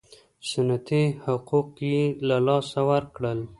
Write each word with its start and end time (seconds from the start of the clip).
سنتي 0.49 1.03
حقوق 1.25 1.69
یې 1.91 2.03
له 2.27 2.37
لاسه 2.47 2.79
ورکړل. 2.91 3.39